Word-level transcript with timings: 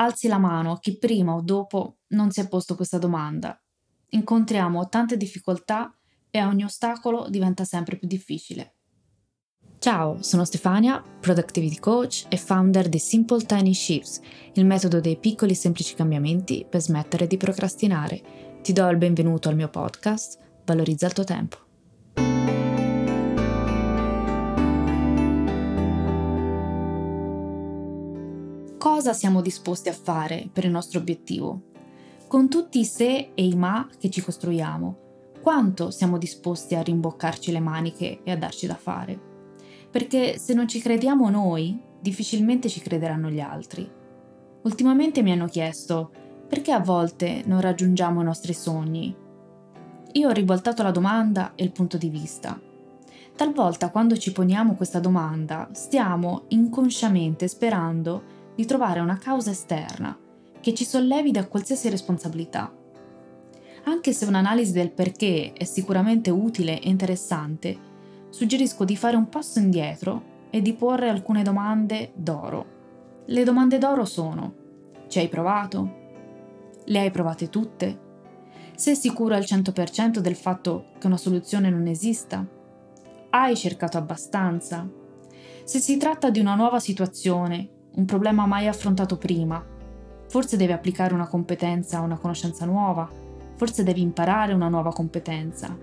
Alzi 0.00 0.28
la 0.28 0.38
mano 0.38 0.78
chi 0.78 0.96
prima 0.96 1.34
o 1.34 1.42
dopo 1.42 1.98
non 2.08 2.30
si 2.30 2.40
è 2.40 2.48
posto 2.48 2.74
questa 2.74 2.96
domanda. 2.96 3.58
Incontriamo 4.10 4.88
tante 4.88 5.18
difficoltà 5.18 5.94
e 6.30 6.42
ogni 6.42 6.64
ostacolo 6.64 7.28
diventa 7.28 7.64
sempre 7.64 7.96
più 7.96 8.08
difficile. 8.08 8.76
Ciao, 9.78 10.22
sono 10.22 10.44
Stefania, 10.44 11.02
Productivity 11.02 11.78
Coach 11.78 12.26
e 12.28 12.38
founder 12.38 12.88
di 12.88 12.98
Simple 12.98 13.44
Tiny 13.44 13.74
Shifts, 13.74 14.20
il 14.54 14.64
metodo 14.64 15.00
dei 15.00 15.18
piccoli 15.18 15.52
e 15.52 15.56
semplici 15.56 15.94
cambiamenti 15.94 16.66
per 16.68 16.80
smettere 16.80 17.26
di 17.26 17.36
procrastinare. 17.36 18.58
Ti 18.62 18.72
do 18.72 18.88
il 18.88 18.96
benvenuto 18.96 19.48
al 19.48 19.56
mio 19.56 19.68
podcast, 19.68 20.38
Valorizza 20.64 21.06
il 21.06 21.12
tuo 21.12 21.24
tempo. 21.24 21.69
Cosa 28.80 29.12
siamo 29.12 29.42
disposti 29.42 29.90
a 29.90 29.92
fare 29.92 30.48
per 30.50 30.64
il 30.64 30.70
nostro 30.70 31.00
obiettivo, 31.00 31.64
con 32.26 32.48
tutti 32.48 32.78
i 32.78 32.86
se 32.86 33.32
e 33.34 33.44
i 33.44 33.54
ma 33.54 33.86
che 33.98 34.08
ci 34.08 34.22
costruiamo, 34.22 34.96
quanto 35.42 35.90
siamo 35.90 36.16
disposti 36.16 36.74
a 36.74 36.80
rimboccarci 36.80 37.52
le 37.52 37.60
maniche 37.60 38.22
e 38.24 38.30
a 38.30 38.38
darci 38.38 38.66
da 38.66 38.76
fare. 38.76 39.20
Perché 39.90 40.38
se 40.38 40.54
non 40.54 40.66
ci 40.66 40.80
crediamo 40.80 41.28
noi, 41.28 41.78
difficilmente 42.00 42.70
ci 42.70 42.80
crederanno 42.80 43.28
gli 43.28 43.40
altri. 43.40 43.86
Ultimamente 44.62 45.20
mi 45.20 45.32
hanno 45.32 45.46
chiesto 45.46 46.10
perché 46.48 46.72
a 46.72 46.80
volte 46.80 47.42
non 47.44 47.60
raggiungiamo 47.60 48.22
i 48.22 48.24
nostri 48.24 48.54
sogni. 48.54 49.14
Io 50.12 50.26
ho 50.26 50.32
rivoltato 50.32 50.82
la 50.82 50.90
domanda 50.90 51.52
e 51.54 51.64
il 51.64 51.72
punto 51.72 51.98
di 51.98 52.08
vista. 52.08 52.58
Talvolta 53.36 53.90
quando 53.90 54.16
ci 54.16 54.32
poniamo 54.32 54.74
questa 54.74 55.00
domanda 55.00 55.68
stiamo 55.72 56.44
inconsciamente 56.48 57.46
sperando 57.46 58.38
di 58.54 58.64
trovare 58.64 59.00
una 59.00 59.18
causa 59.18 59.50
esterna 59.50 60.16
che 60.60 60.74
ci 60.74 60.84
sollevi 60.84 61.30
da 61.30 61.46
qualsiasi 61.46 61.88
responsabilità. 61.88 62.72
Anche 63.84 64.12
se 64.12 64.26
un'analisi 64.26 64.72
del 64.72 64.90
perché 64.90 65.52
è 65.54 65.64
sicuramente 65.64 66.30
utile 66.30 66.80
e 66.80 66.88
interessante, 66.88 67.78
suggerisco 68.28 68.84
di 68.84 68.96
fare 68.96 69.16
un 69.16 69.28
passo 69.28 69.58
indietro 69.58 70.22
e 70.50 70.60
di 70.60 70.74
porre 70.74 71.08
alcune 71.08 71.42
domande 71.42 72.12
d'oro. 72.14 72.66
Le 73.24 73.44
domande 73.44 73.78
d'oro 73.78 74.04
sono: 74.04 74.54
ci 75.08 75.18
hai 75.18 75.28
provato? 75.28 75.98
Le 76.84 76.98
hai 76.98 77.10
provate 77.10 77.48
tutte? 77.48 78.08
Sei 78.74 78.96
sicuro 78.96 79.34
al 79.34 79.42
100% 79.42 80.18
del 80.18 80.36
fatto 80.36 80.86
che 80.98 81.06
una 81.06 81.16
soluzione 81.16 81.70
non 81.70 81.86
esista? 81.86 82.46
Hai 83.30 83.56
cercato 83.56 83.96
abbastanza? 83.96 84.88
Se 85.64 85.78
si 85.78 85.96
tratta 85.96 86.30
di 86.30 86.40
una 86.40 86.54
nuova 86.54 86.80
situazione 86.80 87.68
un 88.00 88.06
problema 88.06 88.46
mai 88.46 88.66
affrontato 88.66 89.18
prima. 89.18 89.62
Forse 90.26 90.56
devi 90.56 90.72
applicare 90.72 91.12
una 91.12 91.26
competenza, 91.26 92.00
una 92.00 92.16
conoscenza 92.16 92.64
nuova, 92.64 93.06
forse 93.56 93.82
devi 93.82 94.00
imparare 94.00 94.54
una 94.54 94.68
nuova 94.68 94.90
competenza. 94.90 95.76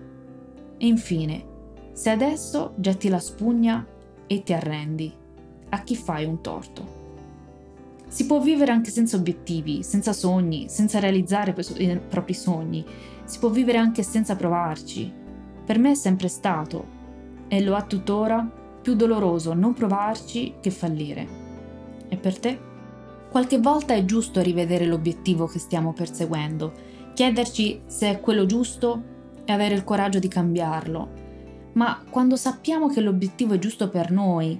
E 0.78 0.88
infine, 0.88 1.46
se 1.94 2.10
adesso 2.10 2.74
getti 2.78 3.08
la 3.08 3.20
spugna 3.20 3.86
e 4.26 4.42
ti 4.42 4.52
arrendi, 4.52 5.14
a 5.70 5.82
chi 5.84 5.96
fai 5.96 6.26
un 6.26 6.42
torto? 6.42 6.96
Si 8.08 8.26
può 8.26 8.40
vivere 8.40 8.72
anche 8.72 8.90
senza 8.90 9.16
obiettivi, 9.16 9.84
senza 9.84 10.12
sogni, 10.12 10.70
senza 10.70 10.98
realizzare 10.98 11.54
i 11.78 12.00
propri 12.10 12.34
sogni, 12.34 12.84
si 13.26 13.38
può 13.38 13.50
vivere 13.50 13.78
anche 13.78 14.02
senza 14.02 14.36
provarci. 14.36 15.14
Per 15.66 15.78
me 15.78 15.92
è 15.92 15.96
sempre 15.96 16.30
stato, 16.30 16.96
e 17.48 17.62
lo 17.62 17.76
ha 17.76 17.84
tuttora, 17.84 18.50
più 18.82 18.96
doloroso 18.96 19.54
non 19.54 19.74
provarci 19.74 20.56
che 20.62 20.72
fallire. 20.72 21.46
E 22.10 22.18
per 22.18 22.40
te? 22.40 22.60
Qualche 23.30 23.60
volta 23.60 23.94
è 23.94 24.06
giusto 24.06 24.42
rivedere 24.42 24.86
l'obiettivo 24.86 25.48
che 25.48 25.60
stiamo 25.60 25.94
perseguendo, 25.94 26.74
chiederci 27.14 27.82
se 27.86 28.10
è 28.10 28.20
quello 28.20 28.46
giusto 28.46 29.16
e 29.44 29.52
avere 29.52 29.76
il 29.76 29.84
coraggio 29.84 30.20
di 30.20 30.28
cambiarlo. 30.28 31.26
Ma 31.74 32.04
quando 32.10 32.36
sappiamo 32.36 32.88
che 32.88 33.02
l'obiettivo 33.02 33.54
è 33.54 33.60
giusto 33.60 33.90
per 33.90 34.12
noi 34.12 34.60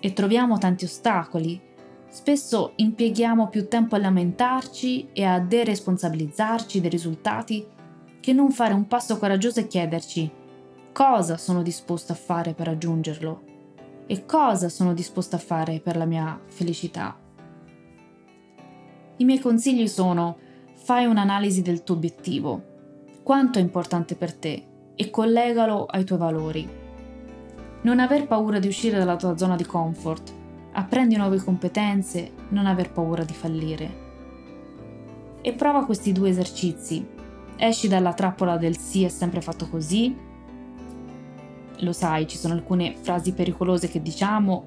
e 0.00 0.12
troviamo 0.12 0.58
tanti 0.58 0.84
ostacoli, 0.84 1.60
spesso 2.08 2.72
impieghiamo 2.76 3.48
più 3.48 3.68
tempo 3.68 3.94
a 3.94 3.98
lamentarci 3.98 5.08
e 5.12 5.24
a 5.24 5.38
deresponsabilizzarci 5.38 6.80
dei 6.80 6.90
risultati 6.90 7.66
che 8.20 8.32
non 8.32 8.50
fare 8.50 8.74
un 8.74 8.86
passo 8.86 9.16
coraggioso 9.18 9.60
e 9.60 9.66
chiederci 9.66 10.30
cosa 10.92 11.36
sono 11.36 11.62
disposto 11.62 12.12
a 12.12 12.16
fare 12.16 12.54
per 12.54 12.66
raggiungerlo 12.66 13.57
e 14.10 14.24
cosa 14.24 14.70
sono 14.70 14.94
disposta 14.94 15.36
a 15.36 15.38
fare 15.38 15.80
per 15.80 15.98
la 15.98 16.06
mia 16.06 16.40
felicità. 16.46 17.14
I 19.18 19.24
miei 19.24 19.38
consigli 19.38 19.86
sono 19.86 20.38
fai 20.72 21.04
un'analisi 21.04 21.60
del 21.60 21.82
tuo 21.82 21.96
obiettivo, 21.96 22.62
quanto 23.22 23.58
è 23.58 23.62
importante 23.62 24.14
per 24.14 24.32
te 24.32 24.64
e 24.94 25.10
collegalo 25.10 25.84
ai 25.84 26.04
tuoi 26.04 26.18
valori. 26.18 26.68
Non 27.82 28.00
aver 28.00 28.26
paura 28.26 28.58
di 28.58 28.68
uscire 28.68 28.96
dalla 28.96 29.16
tua 29.16 29.36
zona 29.36 29.56
di 29.56 29.66
comfort, 29.66 30.32
apprendi 30.72 31.16
nuove 31.16 31.36
competenze, 31.44 32.32
non 32.48 32.64
aver 32.64 32.90
paura 32.90 33.24
di 33.24 33.34
fallire. 33.34 34.06
E 35.42 35.52
prova 35.52 35.84
questi 35.84 36.12
due 36.12 36.30
esercizi. 36.30 37.06
Esci 37.56 37.88
dalla 37.88 38.14
trappola 38.14 38.56
del 38.56 38.78
sì 38.78 39.04
è 39.04 39.08
sempre 39.08 39.42
fatto 39.42 39.68
così 39.68 40.26
lo 41.80 41.92
sai, 41.92 42.26
ci 42.26 42.36
sono 42.36 42.54
alcune 42.54 42.96
frasi 43.00 43.32
pericolose 43.32 43.88
che 43.88 44.02
diciamo 44.02 44.64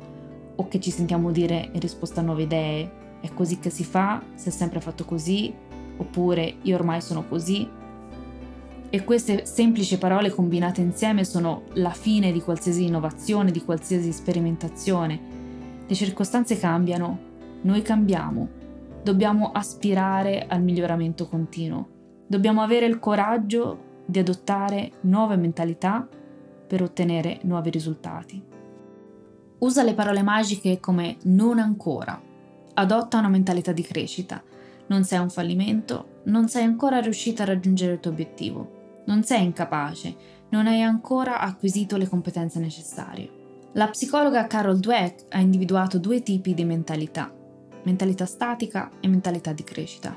o 0.56 0.68
che 0.68 0.80
ci 0.80 0.92
sentiamo 0.92 1.32
dire 1.32 1.70
in 1.72 1.80
risposta 1.80 2.22
a 2.22 2.24
nuove 2.24 2.44
idee. 2.44 2.92
È 3.22 3.30
così 3.34 3.60
che 3.60 3.70
si 3.70 3.84
fa, 3.84 4.22
si 4.36 4.50
è 4.50 4.52
sempre 4.52 4.80
fatto 4.80 5.06
così, 5.06 5.54
oppure 5.98 6.56
io 6.62 6.76
ormai 6.76 7.02
sono 7.02 7.28
così. 7.28 7.68
E 8.90 9.04
queste 9.04 9.46
semplici 9.46 9.98
parole 9.98 10.30
combinate 10.30 10.82
insieme 10.82 11.24
sono 11.24 11.64
la 11.74 11.92
fine 11.92 12.32
di 12.32 12.42
qualsiasi 12.42 12.86
innovazione, 12.86 13.52
di 13.52 13.64
qualsiasi 13.64 14.12
sperimentazione. 14.12 15.20
Le 15.88 15.96
circostanze 15.96 16.58
cambiano, 16.58 17.20
noi 17.62 17.82
cambiamo. 17.82 18.48
Dobbiamo 19.04 19.52
aspirare 19.52 20.46
al 20.48 20.62
miglioramento 20.62 21.28
continuo. 21.28 21.88
Dobbiamo 22.28 22.62
avere 22.62 22.86
il 22.86 23.00
coraggio 23.00 23.90
di 24.06 24.20
adottare 24.20 24.92
nuove 25.02 25.38
mentalità 25.38 26.08
per 26.72 26.84
ottenere 26.84 27.40
nuovi 27.42 27.70
risultati. 27.70 28.42
Usa 29.58 29.84
le 29.84 29.94
parole 29.94 30.22
magiche 30.22 30.80
come 30.80 31.18
non 31.24 31.60
ancora. 31.60 32.18
Adotta 32.76 33.18
una 33.18 33.28
mentalità 33.28 33.74
di 33.74 33.82
crescita. 33.82 34.42
Non 34.88 35.04
sei 35.04 35.20
un 35.20 35.30
fallimento, 35.30 36.22
non 36.28 36.48
sei 36.48 36.64
ancora 36.64 37.02
riuscita 37.02 37.44
a 37.44 37.48
raggiungere 37.48 37.92
il 37.92 38.00
tuo 38.00 38.12
obiettivo, 38.12 39.02
non 39.08 39.22
sei 39.24 39.44
incapace, 39.44 40.16
non 40.52 40.66
hai 40.66 40.82
ancora 40.82 41.42
acquisito 41.42 41.98
le 41.98 42.08
competenze 42.08 42.60
necessarie. 42.60 43.30
La 43.74 43.90
psicologa 43.90 44.48
Carol 44.48 44.80
Dweck 44.80 45.26
ha 45.28 45.40
individuato 45.42 46.00
due 46.00 46.24
tipi 46.24 46.54
di 46.54 46.64
mentalità, 46.64 47.30
mentalità 47.84 48.26
statica 48.26 48.90
e 49.02 49.10
mentalità 49.10 49.52
di 49.52 49.66
crescita. 49.66 50.16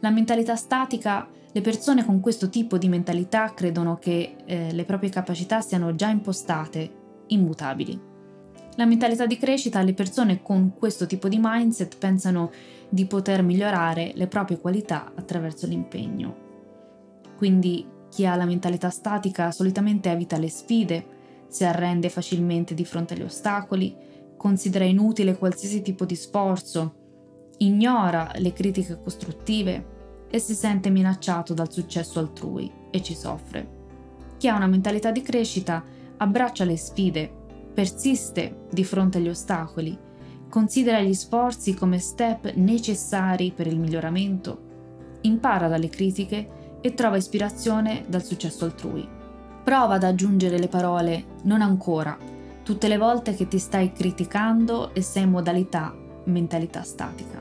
La 0.00 0.08
mentalità 0.08 0.56
statica 0.56 1.28
le 1.54 1.60
persone 1.60 2.04
con 2.04 2.18
questo 2.18 2.48
tipo 2.48 2.78
di 2.78 2.88
mentalità 2.88 3.54
credono 3.54 3.96
che 3.96 4.34
eh, 4.44 4.72
le 4.72 4.84
proprie 4.84 5.08
capacità 5.08 5.60
siano 5.60 5.94
già 5.94 6.08
impostate, 6.08 6.90
immutabili. 7.28 8.00
La 8.74 8.86
mentalità 8.86 9.24
di 9.24 9.38
crescita, 9.38 9.80
le 9.82 9.94
persone 9.94 10.42
con 10.42 10.74
questo 10.76 11.06
tipo 11.06 11.28
di 11.28 11.38
mindset 11.40 11.96
pensano 11.96 12.50
di 12.88 13.06
poter 13.06 13.44
migliorare 13.44 14.10
le 14.16 14.26
proprie 14.26 14.58
qualità 14.58 15.12
attraverso 15.14 15.68
l'impegno. 15.68 16.34
Quindi 17.36 17.86
chi 18.08 18.26
ha 18.26 18.34
la 18.34 18.46
mentalità 18.46 18.90
statica 18.90 19.52
solitamente 19.52 20.10
evita 20.10 20.38
le 20.38 20.48
sfide, 20.48 21.06
si 21.46 21.64
arrende 21.64 22.08
facilmente 22.08 22.74
di 22.74 22.84
fronte 22.84 23.14
agli 23.14 23.22
ostacoli, 23.22 23.94
considera 24.36 24.84
inutile 24.84 25.38
qualsiasi 25.38 25.82
tipo 25.82 26.04
di 26.04 26.16
sforzo, 26.16 26.94
ignora 27.58 28.32
le 28.38 28.52
critiche 28.52 28.98
costruttive, 29.00 29.93
e 30.28 30.38
si 30.38 30.54
sente 30.54 30.90
minacciato 30.90 31.54
dal 31.54 31.72
successo 31.72 32.18
altrui 32.18 32.70
e 32.90 33.02
ci 33.02 33.14
soffre. 33.14 33.82
Chi 34.38 34.48
ha 34.48 34.56
una 34.56 34.66
mentalità 34.66 35.10
di 35.10 35.22
crescita 35.22 35.82
abbraccia 36.16 36.64
le 36.64 36.76
sfide, 36.76 37.30
persiste 37.72 38.66
di 38.70 38.84
fronte 38.84 39.18
agli 39.18 39.28
ostacoli, 39.28 39.96
considera 40.48 41.00
gli 41.00 41.14
sforzi 41.14 41.74
come 41.74 41.98
step 41.98 42.54
necessari 42.54 43.52
per 43.54 43.66
il 43.66 43.78
miglioramento, 43.78 45.18
impara 45.22 45.68
dalle 45.68 45.88
critiche 45.88 46.78
e 46.80 46.94
trova 46.94 47.16
ispirazione 47.16 48.04
dal 48.06 48.22
successo 48.22 48.64
altrui. 48.64 49.08
Prova 49.64 49.94
ad 49.94 50.04
aggiungere 50.04 50.58
le 50.58 50.68
parole 50.68 51.24
non 51.44 51.62
ancora 51.62 52.32
tutte 52.64 52.88
le 52.88 52.96
volte 52.96 53.34
che 53.34 53.46
ti 53.46 53.58
stai 53.58 53.92
criticando 53.92 54.94
e 54.94 55.02
sei 55.02 55.24
in 55.24 55.30
modalità 55.30 55.94
mentalità 56.24 56.82
statica. 56.82 57.40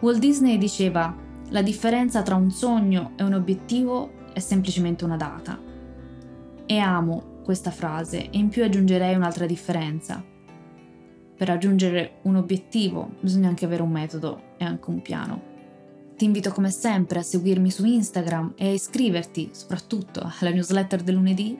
Walt 0.00 0.18
Disney 0.18 0.58
diceva 0.58 1.16
la 1.52 1.60
differenza 1.60 2.22
tra 2.22 2.34
un 2.34 2.50
sogno 2.50 3.12
e 3.16 3.22
un 3.22 3.34
obiettivo 3.34 4.30
è 4.32 4.38
semplicemente 4.38 5.04
una 5.04 5.16
data. 5.16 5.60
E 6.64 6.78
amo 6.78 7.40
questa 7.44 7.70
frase 7.70 8.30
e 8.30 8.38
in 8.38 8.48
più 8.48 8.64
aggiungerei 8.64 9.14
un'altra 9.14 9.44
differenza. 9.44 10.24
Per 11.36 11.46
raggiungere 11.46 12.20
un 12.22 12.36
obiettivo 12.36 13.16
bisogna 13.20 13.48
anche 13.48 13.66
avere 13.66 13.82
un 13.82 13.90
metodo 13.90 14.54
e 14.56 14.64
anche 14.64 14.88
un 14.88 15.02
piano. 15.02 15.50
Ti 16.16 16.24
invito 16.24 16.52
come 16.52 16.70
sempre 16.70 17.18
a 17.18 17.22
seguirmi 17.22 17.70
su 17.70 17.84
Instagram 17.84 18.54
e 18.56 18.68
a 18.68 18.72
iscriverti 18.72 19.50
soprattutto 19.52 20.32
alla 20.40 20.50
newsletter 20.50 21.02
del 21.02 21.16
lunedì 21.16 21.58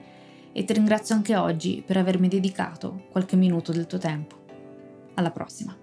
e 0.51 0.63
ti 0.63 0.73
ringrazio 0.73 1.13
anche 1.13 1.35
oggi 1.35 1.83
per 1.85 1.97
avermi 1.97 2.27
dedicato 2.27 3.03
qualche 3.11 3.35
minuto 3.35 3.71
del 3.71 3.85
tuo 3.85 3.99
tempo. 3.99 4.37
Alla 5.15 5.31
prossima! 5.31 5.82